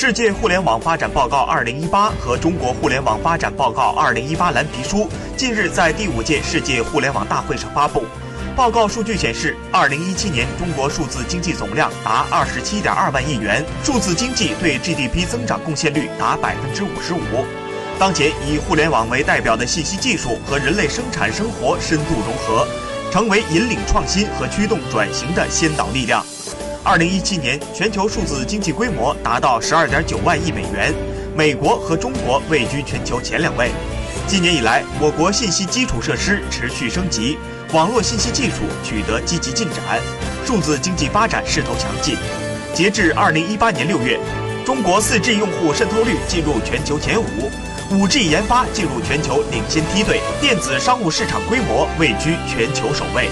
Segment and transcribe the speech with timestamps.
[0.00, 8.04] 世界互联网发展报告二零一八和中国互联网发展报告二零一八蓝皮书近日在第五届世界互联网大会上发布。
[8.56, 17.44] 报告数据显示，二零一七年中国数字经济总量达二十七点二万亿元，数字经济对 GDP 增长贡献率达百分之五十五。
[17.98, 22.66] 当前，以互联网为代表的信息技术和人类生产生活深度融合，
[23.12, 26.24] 成为引领创新和驱动转型的先导力量。
[26.82, 30.94] 二零一七年，全球数字经济规模达到十二点九万亿美元，
[31.36, 33.70] 美国和中国位居全球前两位。
[34.26, 37.36] 今年以来，我国信息基础设施持续升级，
[37.74, 40.00] 网络信息技术取得积极进展，
[40.46, 42.16] 数字经济发展势头强劲。
[42.72, 44.18] 截至二零一八年六月，
[44.64, 47.50] 中国四 G 用户渗透率进入全球前五，
[47.90, 53.28] 五 G 研发进入全球领先梯队，电子商务市场规模位居全球首位。